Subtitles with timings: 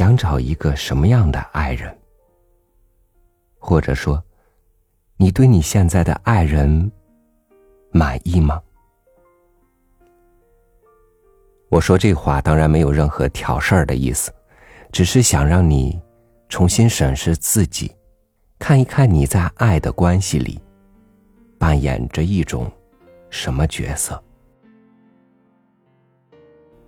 [0.00, 1.94] 想找一个什么样的爱人？
[3.58, 4.24] 或者说，
[5.18, 6.90] 你对你现在的爱人
[7.92, 8.58] 满意吗？
[11.68, 14.32] 我说这话当然没有任何挑事儿的意思，
[14.90, 16.00] 只是想让你
[16.48, 17.94] 重新审视自己，
[18.58, 20.58] 看一看你在爱的关系里
[21.58, 22.72] 扮演着一种
[23.28, 24.18] 什么角色。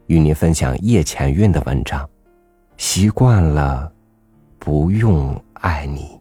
[0.06, 2.08] 与您分享叶浅韵的文章，
[2.76, 3.92] 习惯了
[4.58, 6.20] 不用爱你。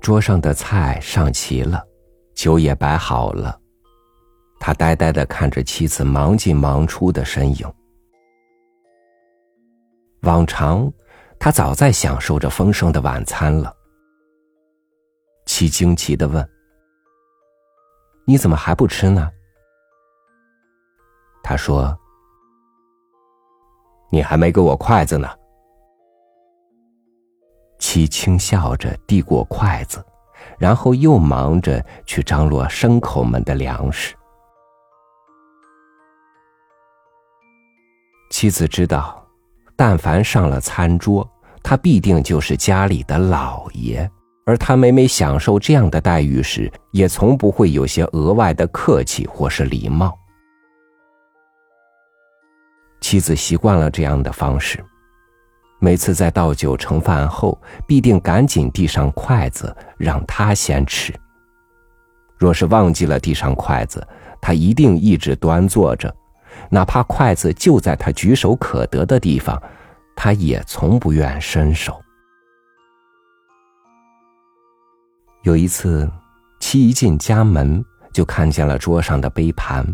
[0.00, 1.86] 桌上的菜上齐了，
[2.34, 3.60] 酒也摆好了。
[4.58, 7.72] 他呆呆的看着妻子忙进忙出的身影。
[10.22, 10.90] 往常，
[11.38, 13.74] 他早在享受着丰盛的晚餐了。
[15.60, 16.48] 妻惊奇的问
[18.24, 19.30] ：“你怎么还不吃呢？”
[21.44, 21.94] 他说
[24.10, 25.28] ：“你还没给我筷子呢。”
[27.78, 30.02] 妻轻笑着递过筷子，
[30.58, 34.16] 然后又忙着去张罗牲口们的粮食。
[38.30, 39.22] 妻子知道，
[39.76, 41.30] 但凡上了餐桌，
[41.62, 44.10] 他必定就是家里的老爷，
[44.50, 50.18] 而他每每享受这样的待遇时，也从不会有些额外的客气或是礼貌。
[53.00, 54.84] 妻子习惯了这样的方式。
[55.78, 57.56] 每次在倒酒盛饭后，
[57.86, 61.14] 必定赶紧递上筷子，让他先吃。
[62.36, 64.04] 若是忘记了递上筷子，
[64.40, 66.12] 他一定一直端坐着，
[66.68, 69.62] 哪怕筷子就在他举手可得的地方，
[70.16, 72.02] 他也从不愿伸手。
[75.42, 76.10] 有一次，
[76.60, 79.86] 妻一进家门，就看见了桌上的杯盘，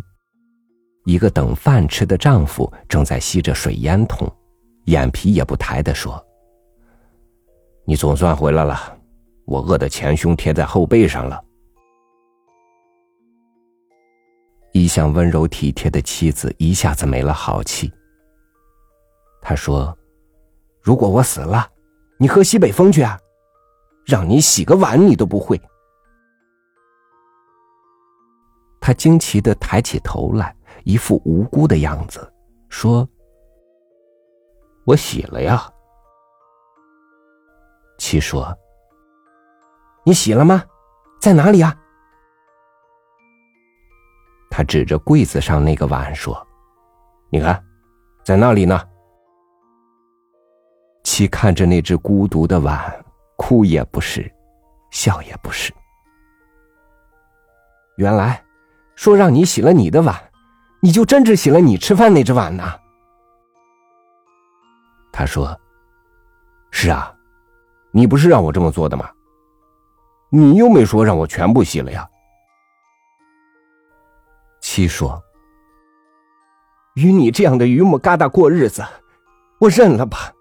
[1.04, 4.28] 一个等饭吃的丈夫正在吸着水烟筒。
[4.86, 6.24] 眼皮也不抬的说
[7.86, 8.98] ：“你总算回来了，
[9.44, 11.42] 我饿得前胸贴在后背上了。”
[14.72, 17.90] 一向温柔体贴的妻子一下子没了好气。
[19.40, 19.96] 他说
[20.82, 21.68] ：“如果我死了，
[22.18, 23.18] 你喝西北风去啊！
[24.06, 25.60] 让你洗个碗你都不会。”
[28.80, 32.32] 他惊奇的抬起头来，一副无辜的样子，
[32.68, 33.08] 说。
[34.84, 35.68] 我洗了呀。
[37.98, 38.56] 七说
[40.06, 40.62] ：“你洗了吗？
[41.20, 41.76] 在哪里啊？”
[44.48, 46.46] 他指着柜子上那个碗说
[47.32, 47.60] ：“你看，
[48.22, 48.80] 在那里呢。”
[51.02, 53.04] 七看着那只孤独的碗，
[53.36, 54.30] 哭也不是，
[54.90, 55.72] 笑也不是。
[57.96, 58.42] 原来，
[58.94, 60.14] 说让你洗了你的碗，
[60.80, 62.64] 你就真只洗了你吃饭那只碗呢。
[65.12, 65.58] 他说
[66.70, 67.14] ：“是啊，
[67.90, 69.10] 你不是让我这么做的吗？
[70.28, 72.06] 你又没说让我全部洗了呀。”
[74.60, 75.22] 七说
[76.96, 78.84] ：“与你这样的榆木疙瘩过日子，
[79.58, 80.32] 我认了吧。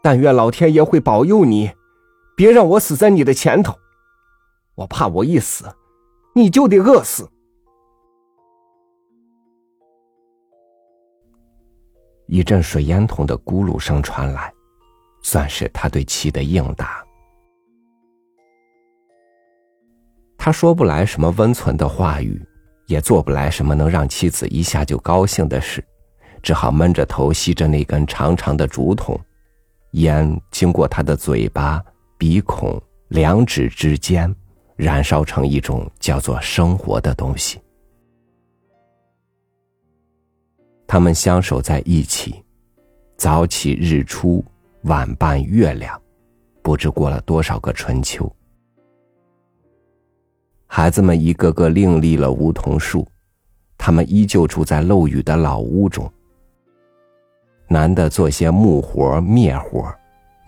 [0.00, 1.70] 但愿老天爷会保佑你，
[2.36, 3.74] 别让我死在你的前头。
[4.74, 5.64] 我怕我一死，
[6.34, 7.28] 你就得饿死。”
[12.26, 14.50] 一阵水烟筒的咕噜声传来，
[15.22, 17.04] 算是他对妻的应答。
[20.38, 22.42] 他说不来什么温存的话语，
[22.86, 25.84] 也做不来什么能让妻子一下就高兴的事，
[26.42, 29.20] 只好闷着头吸着那根长长的竹筒，
[29.92, 31.84] 烟经过他的嘴巴、
[32.22, 34.32] 鼻孔、两指之间，
[34.76, 37.60] 燃烧成一种叫做生活的东西。
[40.86, 42.40] 他们相守在一起，
[43.16, 44.44] 早起日出，
[44.82, 46.00] 晚伴月亮，
[46.62, 48.32] 不知过了多少个春秋。
[50.68, 53.04] 孩子们一个个另立了梧桐树，
[53.76, 56.08] 他们依旧住在漏雨的老屋中。
[57.66, 59.92] 男的做些木活灭活，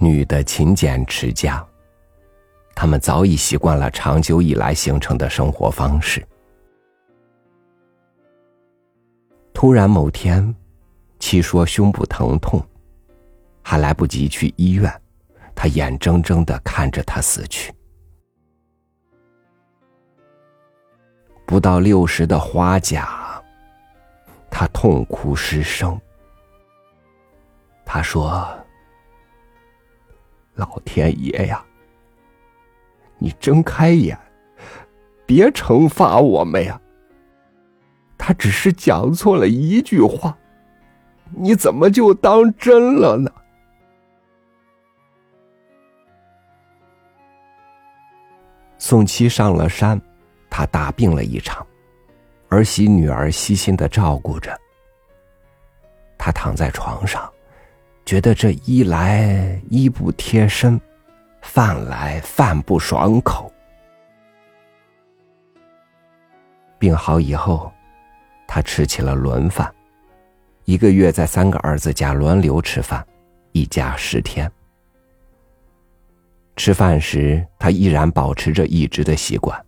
[0.05, 1.67] 女的勤俭持家。
[2.77, 6.23] 他们早已习惯了长久以来形成的生活方式。
[9.55, 10.55] 突然某天，
[11.19, 12.61] 七说胸部疼痛，
[13.63, 14.93] 还来不及去医院，
[15.55, 17.73] 他眼睁睁的看着他死去。
[21.47, 23.41] 不到六十的花甲，
[24.51, 25.99] 他痛哭失声。
[27.85, 28.47] 他说
[30.55, 31.65] ：“老天爷呀，
[33.19, 34.19] 你睁开眼，
[35.27, 36.81] 别惩罚我们呀。
[38.17, 40.37] 他只是讲错了一句话，
[41.37, 43.31] 你怎么就当真了呢？
[48.79, 50.01] 宋七上了山，
[50.49, 51.67] 他大病了一场，
[52.49, 54.57] 儿媳女儿悉心的照顾着。
[56.17, 57.31] 他躺在床上，
[58.05, 60.79] 觉得这衣来衣不贴身，
[61.41, 63.51] 饭来饭不爽口。
[66.79, 67.73] 病好以后，
[68.47, 69.73] 他吃起了轮饭，
[70.67, 73.05] 一个月在三个儿子家轮流吃饭，
[73.53, 74.51] 一家十天。
[76.57, 79.59] 吃饭时，他依然保持着一直的习惯，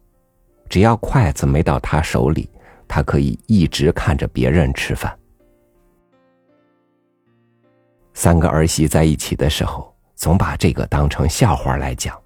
[0.68, 2.50] 只要筷子没到他手里，
[2.86, 5.18] 他可以一直看着别人吃饭。
[8.16, 12.18] 三个儿媳在一起的时候，总把这个当成笑话来讲。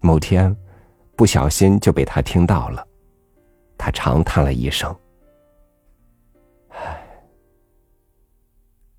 [0.00, 0.54] 某天，
[1.16, 2.84] 不小心就被他听到了，
[3.78, 4.92] 他长叹了一声
[6.74, 7.00] ：“唉，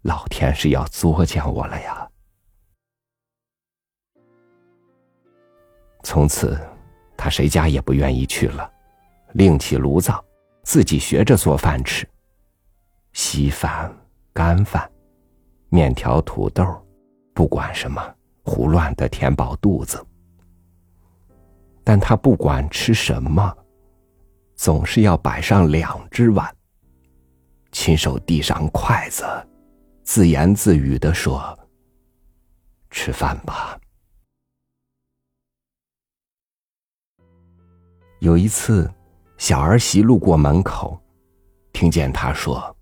[0.04, 2.10] 老天是要作践我了呀。”
[6.04, 6.58] 从此，
[7.18, 8.72] 他谁家也不愿意去了，
[9.34, 10.24] 另起炉灶，
[10.64, 12.08] 自己学着做饭吃。
[13.12, 13.94] 稀饭、
[14.32, 14.90] 干饭、
[15.74, 16.66] 面条、土豆，
[17.34, 18.14] 不管什么，
[18.44, 20.06] 胡乱的填饱肚子。
[21.82, 23.58] 但他不管吃什么，
[24.54, 26.54] 总是要摆上两只碗，
[27.72, 29.24] 亲手递上筷子，
[30.04, 31.58] 自言自语的说
[32.92, 33.80] ：“吃饭吧。”
[38.20, 38.94] 有一次，
[39.38, 41.02] 小儿媳路过门口，
[41.72, 42.76] 听见他说：“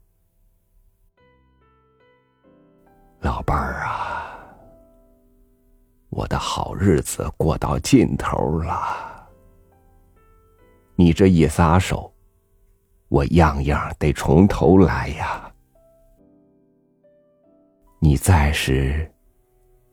[3.21, 4.39] 老伴儿啊，
[6.09, 9.27] 我的好日子过到尽头了。
[10.95, 12.13] 你这一撒手，
[13.09, 15.51] 我样样得从头来呀。
[17.99, 19.11] 你在时，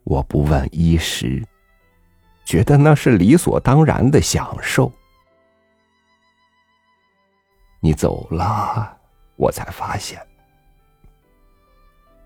[0.04, 1.44] 我不问衣食，
[2.44, 4.92] 觉得那是理所当然的享受。”
[7.82, 8.96] 你走了，
[9.34, 10.24] 我才发现，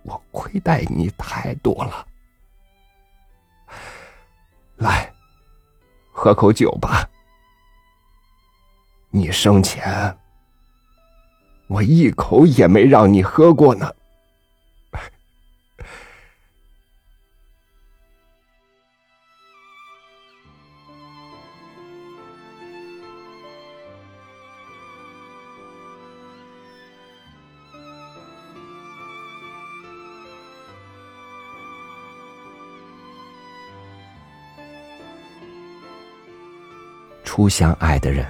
[0.02, 2.06] 我亏待你太多了。
[4.76, 5.12] 来，
[6.11, 7.08] 喝口酒吧。
[9.11, 10.17] 你生前，
[11.67, 13.94] 我一口也没让你喝过呢。
[37.32, 38.27] 初相爱的人，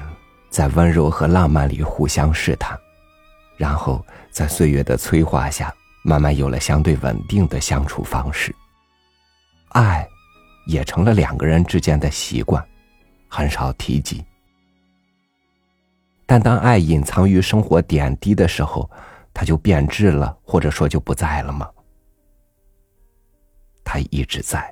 [0.51, 2.79] 在温柔和浪漫里互相试探，
[3.57, 8.55] 然后在岁月的催化下，慢慢有了相对稳定的相处方式。
[9.71, 10.07] 爱，
[10.67, 12.63] 也成了两个人之间的习惯，
[13.27, 14.23] 很少提及。
[16.27, 18.89] 但当爱隐藏于生活点滴的时候，
[19.33, 21.67] 它就变质了，或者说就不在了吗？
[23.83, 24.71] 它一直在。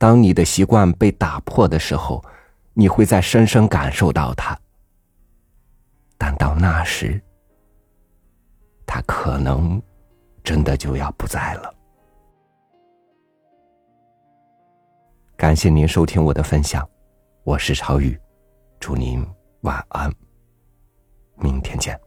[0.00, 2.24] 当你的习惯被打破的时候，
[2.72, 4.58] 你会在深深感受到它。
[6.16, 7.20] 但到那时，
[8.86, 9.80] 它可能
[10.42, 11.74] 真的就要不在了。
[15.36, 16.88] 感谢您收听我的分享，
[17.44, 18.18] 我是超宇，
[18.78, 19.22] 祝您
[19.60, 20.10] 晚安，
[21.36, 22.00] 明天见。